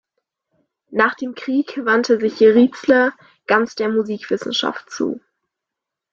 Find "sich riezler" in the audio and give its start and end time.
2.19-3.13